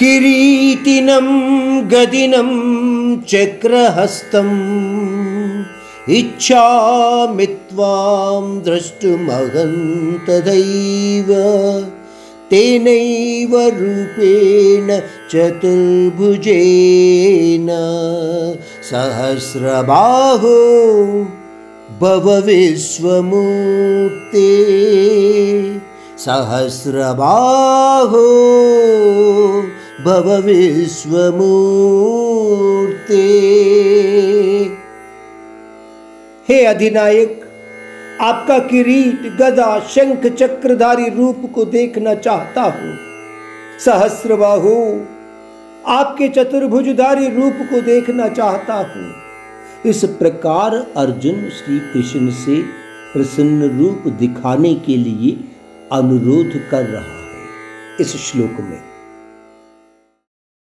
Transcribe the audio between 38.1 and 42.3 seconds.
आपका किरीट गदा शंख चक्रधारी रूप को देखना